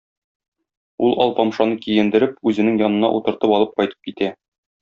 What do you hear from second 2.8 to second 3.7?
янына утыртып